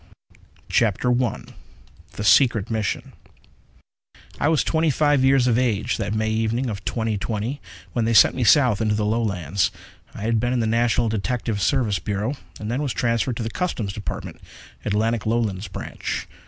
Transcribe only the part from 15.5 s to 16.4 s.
Branch.